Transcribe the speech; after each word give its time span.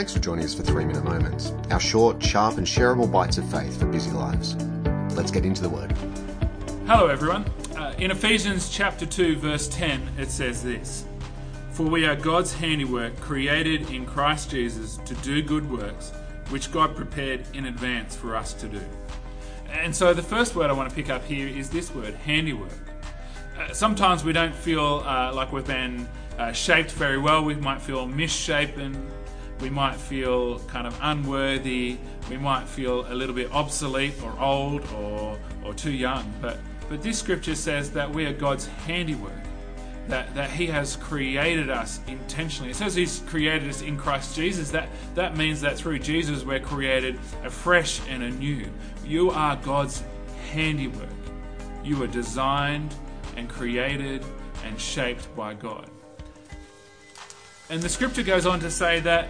Thanks 0.00 0.14
for 0.14 0.20
joining 0.20 0.46
us 0.46 0.54
for 0.54 0.62
Three 0.62 0.86
Minute 0.86 1.04
Moments, 1.04 1.52
our 1.70 1.78
short, 1.78 2.22
sharp, 2.22 2.56
and 2.56 2.66
shareable 2.66 3.12
bites 3.12 3.36
of 3.36 3.44
faith 3.50 3.78
for 3.78 3.84
busy 3.84 4.10
lives. 4.10 4.56
Let's 5.14 5.30
get 5.30 5.44
into 5.44 5.60
the 5.60 5.68
Word. 5.68 5.92
Hello, 6.86 7.08
everyone. 7.08 7.44
Uh, 7.76 7.92
in 7.98 8.10
Ephesians 8.10 8.70
chapter 8.70 9.04
2, 9.04 9.36
verse 9.36 9.68
10, 9.68 10.08
it 10.16 10.30
says 10.30 10.62
this 10.62 11.04
For 11.72 11.82
we 11.82 12.06
are 12.06 12.16
God's 12.16 12.54
handiwork, 12.54 13.14
created 13.20 13.90
in 13.90 14.06
Christ 14.06 14.52
Jesus 14.52 14.96
to 15.04 15.14
do 15.16 15.42
good 15.42 15.70
works, 15.70 16.12
which 16.48 16.72
God 16.72 16.96
prepared 16.96 17.44
in 17.52 17.66
advance 17.66 18.16
for 18.16 18.34
us 18.34 18.54
to 18.54 18.68
do. 18.68 18.80
And 19.70 19.94
so 19.94 20.14
the 20.14 20.22
first 20.22 20.56
word 20.56 20.70
I 20.70 20.72
want 20.72 20.88
to 20.88 20.96
pick 20.96 21.10
up 21.10 21.26
here 21.26 21.46
is 21.46 21.68
this 21.68 21.94
word, 21.94 22.14
handiwork. 22.14 22.72
Uh, 23.58 23.70
sometimes 23.74 24.24
we 24.24 24.32
don't 24.32 24.54
feel 24.54 25.02
uh, 25.04 25.30
like 25.34 25.52
we've 25.52 25.66
been 25.66 26.08
uh, 26.38 26.52
shaped 26.52 26.92
very 26.92 27.18
well. 27.18 27.44
We 27.44 27.54
might 27.56 27.82
feel 27.82 28.06
misshapen. 28.06 29.10
We 29.60 29.68
might 29.70 29.96
feel 29.96 30.58
kind 30.60 30.86
of 30.86 30.98
unworthy. 31.02 31.98
We 32.30 32.36
might 32.36 32.66
feel 32.66 33.10
a 33.12 33.14
little 33.14 33.34
bit 33.34 33.52
obsolete 33.52 34.14
or 34.22 34.38
old 34.40 34.86
or, 34.94 35.38
or 35.64 35.74
too 35.74 35.92
young. 35.92 36.32
But, 36.40 36.58
but 36.88 37.02
this 37.02 37.18
scripture 37.18 37.54
says 37.54 37.90
that 37.92 38.10
we 38.10 38.24
are 38.24 38.32
God's 38.32 38.66
handiwork, 38.86 39.32
that, 40.08 40.34
that 40.34 40.50
He 40.50 40.66
has 40.68 40.96
created 40.96 41.68
us 41.68 42.00
intentionally. 42.06 42.70
It 42.70 42.76
says 42.76 42.94
He's 42.94 43.20
created 43.26 43.68
us 43.68 43.82
in 43.82 43.98
Christ 43.98 44.34
Jesus. 44.34 44.70
That, 44.70 44.88
that 45.14 45.36
means 45.36 45.60
that 45.60 45.76
through 45.76 45.98
Jesus 45.98 46.42
we're 46.42 46.60
created 46.60 47.18
afresh 47.44 48.00
and 48.08 48.22
anew. 48.22 48.66
You 49.04 49.30
are 49.30 49.56
God's 49.56 50.02
handiwork. 50.52 51.08
You 51.84 52.02
are 52.02 52.08
designed 52.08 52.94
and 53.36 53.48
created 53.48 54.24
and 54.64 54.80
shaped 54.80 55.34
by 55.36 55.54
God. 55.54 55.90
And 57.68 57.80
the 57.80 57.88
scripture 57.88 58.24
goes 58.24 58.46
on 58.46 58.58
to 58.60 58.70
say 58.70 59.00
that 59.00 59.28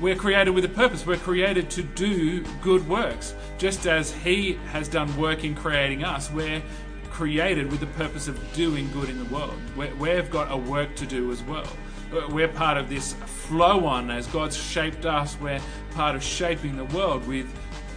we're 0.00 0.16
created 0.16 0.50
with 0.50 0.64
a 0.64 0.68
purpose. 0.68 1.06
We're 1.06 1.16
created 1.16 1.70
to 1.70 1.82
do 1.82 2.44
good 2.60 2.86
works. 2.88 3.34
Just 3.58 3.86
as 3.86 4.12
He 4.12 4.54
has 4.70 4.88
done 4.88 5.14
work 5.16 5.44
in 5.44 5.54
creating 5.54 6.04
us, 6.04 6.30
we're 6.30 6.62
created 7.10 7.70
with 7.70 7.80
the 7.80 7.86
purpose 7.86 8.26
of 8.26 8.40
doing 8.54 8.90
good 8.92 9.08
in 9.08 9.18
the 9.18 9.34
world. 9.34 9.54
we 9.76 10.08
have 10.10 10.30
got 10.30 10.50
a 10.50 10.56
work 10.56 10.94
to 10.96 11.06
do 11.06 11.30
as 11.30 11.42
well. 11.42 11.66
Uh, 12.12 12.26
we're 12.30 12.48
part 12.48 12.76
of 12.76 12.88
this 12.88 13.12
flow 13.12 13.86
on 13.86 14.10
as 14.10 14.26
God's 14.26 14.56
shaped 14.56 15.06
us. 15.06 15.36
We're 15.40 15.60
part 15.92 16.14
of 16.14 16.22
shaping 16.22 16.76
the 16.76 16.84
world 16.86 17.26
with 17.26 17.46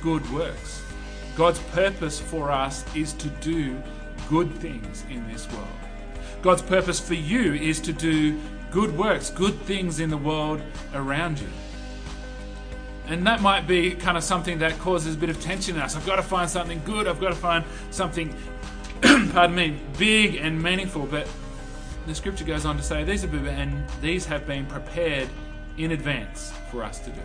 good 0.01 0.29
works. 0.31 0.83
God's 1.35 1.59
purpose 1.59 2.19
for 2.19 2.51
us 2.51 2.85
is 2.95 3.13
to 3.13 3.27
do 3.27 3.81
good 4.29 4.53
things 4.55 5.03
in 5.09 5.27
this 5.27 5.51
world. 5.51 5.67
God's 6.41 6.61
purpose 6.61 6.99
for 6.99 7.15
you 7.15 7.53
is 7.53 7.79
to 7.81 7.91
do 7.93 8.39
good 8.71 8.95
works, 8.97 9.29
good 9.29 9.55
things 9.61 9.99
in 9.99 10.09
the 10.09 10.17
world 10.17 10.61
around 10.93 11.39
you. 11.39 11.47
And 13.07 13.25
that 13.27 13.41
might 13.41 13.67
be 13.67 13.91
kind 13.91 14.17
of 14.17 14.23
something 14.23 14.59
that 14.59 14.77
causes 14.79 15.15
a 15.15 15.17
bit 15.17 15.29
of 15.29 15.39
tension 15.39 15.75
in 15.75 15.81
us. 15.81 15.95
I've 15.95 16.05
got 16.05 16.15
to 16.15 16.23
find 16.23 16.49
something 16.49 16.81
good, 16.85 17.07
I've 17.07 17.21
got 17.21 17.29
to 17.29 17.35
find 17.35 17.63
something, 17.91 18.35
pardon 19.01 19.55
me, 19.55 19.79
big 19.97 20.35
and 20.35 20.61
meaningful. 20.61 21.05
But 21.05 21.27
the 22.07 22.15
scripture 22.15 22.45
goes 22.45 22.65
on 22.65 22.77
to 22.77 22.83
say 22.83 23.03
these, 23.03 23.23
are, 23.23 23.27
and 23.27 23.83
these 24.01 24.25
have 24.25 24.47
been 24.47 24.65
prepared 24.65 25.29
in 25.77 25.91
advance 25.91 26.53
for 26.71 26.83
us 26.83 26.99
to 26.99 27.11
do. 27.11 27.21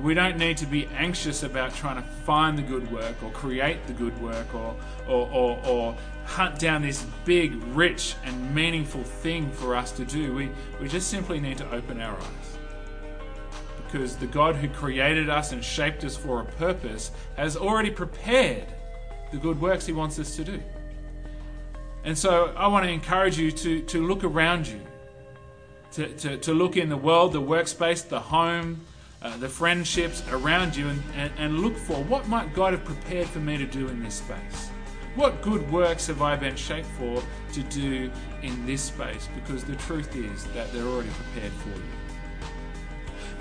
We 0.00 0.14
don't 0.14 0.38
need 0.38 0.56
to 0.58 0.66
be 0.66 0.86
anxious 0.96 1.42
about 1.42 1.74
trying 1.74 1.96
to 1.96 2.02
find 2.24 2.56
the 2.56 2.62
good 2.62 2.90
work 2.90 3.22
or 3.22 3.30
create 3.32 3.86
the 3.86 3.92
good 3.92 4.18
work 4.22 4.54
or, 4.54 4.76
or, 5.06 5.28
or, 5.30 5.66
or 5.66 5.96
hunt 6.24 6.58
down 6.58 6.82
this 6.82 7.04
big, 7.24 7.54
rich, 7.74 8.14
and 8.24 8.54
meaningful 8.54 9.02
thing 9.02 9.50
for 9.50 9.74
us 9.74 9.90
to 9.92 10.04
do. 10.04 10.32
We, 10.32 10.50
we 10.80 10.88
just 10.88 11.08
simply 11.08 11.40
need 11.40 11.58
to 11.58 11.70
open 11.72 12.00
our 12.00 12.16
eyes. 12.16 12.59
Because 13.90 14.16
the 14.16 14.26
God 14.26 14.54
who 14.54 14.68
created 14.68 15.28
us 15.28 15.52
and 15.52 15.64
shaped 15.64 16.04
us 16.04 16.16
for 16.16 16.40
a 16.40 16.44
purpose 16.44 17.10
has 17.36 17.56
already 17.56 17.90
prepared 17.90 18.66
the 19.32 19.38
good 19.38 19.60
works 19.60 19.86
He 19.86 19.92
wants 19.92 20.18
us 20.18 20.36
to 20.36 20.44
do. 20.44 20.62
And 22.04 22.16
so 22.16 22.54
I 22.56 22.66
want 22.68 22.84
to 22.84 22.90
encourage 22.90 23.38
you 23.38 23.50
to, 23.50 23.80
to 23.82 24.06
look 24.06 24.24
around 24.24 24.66
you, 24.66 24.80
to, 25.92 26.08
to, 26.08 26.36
to 26.38 26.54
look 26.54 26.76
in 26.76 26.88
the 26.88 26.96
world, 26.96 27.32
the 27.32 27.42
workspace, 27.42 28.08
the 28.08 28.20
home, 28.20 28.80
uh, 29.22 29.36
the 29.36 29.48
friendships 29.48 30.22
around 30.30 30.74
you 30.74 30.88
and, 30.88 31.02
and, 31.16 31.32
and 31.36 31.58
look 31.60 31.76
for 31.76 32.02
what 32.04 32.26
might 32.28 32.54
God 32.54 32.72
have 32.72 32.84
prepared 32.84 33.28
for 33.28 33.40
me 33.40 33.58
to 33.58 33.66
do 33.66 33.88
in 33.88 34.02
this 34.02 34.14
space? 34.14 34.70
What 35.16 35.42
good 35.42 35.68
works 35.70 36.06
have 36.06 36.22
I 36.22 36.36
been 36.36 36.56
shaped 36.56 36.88
for 36.98 37.22
to 37.52 37.62
do 37.64 38.10
in 38.42 38.64
this 38.64 38.82
space? 38.82 39.28
Because 39.34 39.64
the 39.64 39.76
truth 39.76 40.14
is 40.16 40.44
that 40.54 40.72
they're 40.72 40.86
already 40.86 41.10
prepared 41.10 41.52
for 41.52 41.68
you. 41.70 41.99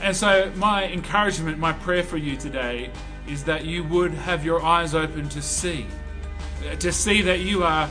And 0.02 0.16
so, 0.16 0.52
my 0.56 0.86
encouragement, 0.86 1.58
my 1.58 1.74
prayer 1.74 2.04
for 2.04 2.18
you 2.18 2.38
today 2.38 2.90
is 3.28 3.44
that 3.44 3.66
you 3.66 3.84
would 3.84 4.12
have 4.12 4.46
your 4.46 4.64
eyes 4.64 4.96
open 4.96 5.30
to 5.30 5.42
see, 5.42 5.86
to 6.80 6.92
see 6.92 7.22
that 7.22 7.42
you 7.42 7.64
are 7.64 7.90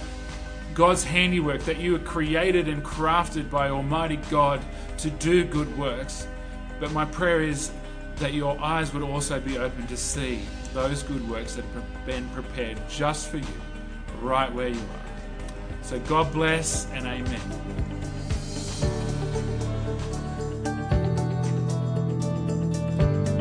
God's 0.74 1.04
handiwork, 1.04 1.62
that 1.64 1.78
you 1.78 1.96
are 1.96 2.00
created 2.00 2.68
and 2.68 2.82
crafted 2.82 3.50
by 3.50 3.68
Almighty 3.68 4.16
God 4.30 4.60
to 4.98 5.10
do 5.10 5.44
good 5.44 5.76
works. 5.76 6.26
But 6.80 6.92
my 6.92 7.04
prayer 7.04 7.42
is 7.42 7.72
that 8.16 8.32
your 8.32 8.60
eyes 8.60 8.92
would 8.92 9.02
also 9.02 9.40
be 9.40 9.58
open 9.58 9.86
to 9.88 9.96
see 9.96 10.40
those 10.74 11.02
good 11.02 11.28
works 11.28 11.54
that 11.54 11.64
have 11.66 12.06
been 12.06 12.28
prepared 12.30 12.78
just 12.88 13.28
for 13.28 13.38
you, 13.38 13.46
right 14.20 14.52
where 14.52 14.68
you 14.68 14.80
are. 14.80 15.82
So 15.82 15.98
God 16.00 16.32
bless 16.32 16.86
and 16.92 17.06
amen. 17.06 17.87